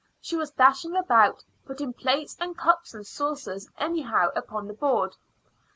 She 0.19 0.35
was 0.35 0.49
dashing 0.49 0.95
about, 0.95 1.43
putting 1.63 1.93
plates 1.93 2.35
and 2.39 2.57
cups 2.57 2.95
and 2.95 3.05
saucers 3.05 3.69
anyhow 3.77 4.29
upon 4.35 4.65
the 4.67 4.73
board. 4.73 5.15